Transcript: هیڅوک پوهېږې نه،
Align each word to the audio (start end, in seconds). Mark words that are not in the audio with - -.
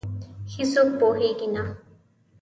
هیڅوک 0.53 0.89
پوهېږې 0.99 1.45
نه، 1.53 1.63